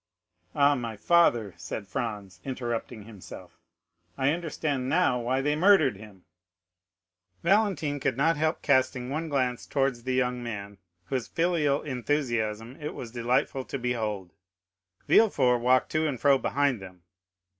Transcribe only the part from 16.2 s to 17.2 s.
behind them.